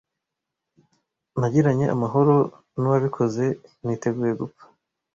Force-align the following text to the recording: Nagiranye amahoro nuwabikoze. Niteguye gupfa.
Nagiranye 1.39 1.85
amahoro 1.95 2.35
nuwabikoze. 2.79 3.45
Niteguye 3.83 4.33
gupfa. 4.41 4.63